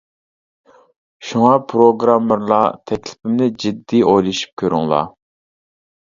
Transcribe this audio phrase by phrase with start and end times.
[1.31, 5.05] شۇڭا پىروگراممېرلار تەكلىپىمنى جىددىي ئويلىشىپ كۆرۈڭلار.